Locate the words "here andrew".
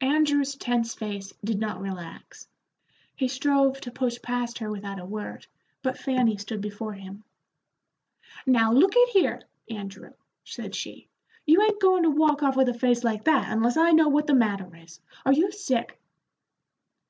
9.10-10.14